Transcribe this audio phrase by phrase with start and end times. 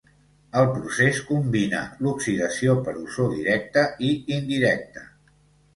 [0.61, 5.11] El procés combina l'oxidació per ozó directa i indirecta.